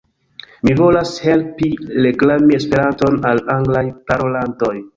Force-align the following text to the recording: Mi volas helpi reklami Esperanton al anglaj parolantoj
Mi 0.67 0.71
volas 0.79 1.11
helpi 1.25 1.69
reklami 2.07 2.59
Esperanton 2.63 3.21
al 3.33 3.45
anglaj 3.59 3.87
parolantoj 4.11 4.75